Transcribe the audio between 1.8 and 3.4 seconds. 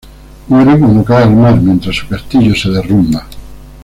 su castillo se derrumba.